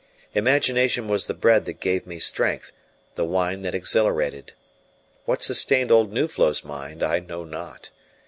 [0.33, 2.71] Imagination was the bread that gave me strength,
[3.13, 4.53] the wine that exhilarated.
[5.25, 7.91] What sustained old Nuflo's mind I know not.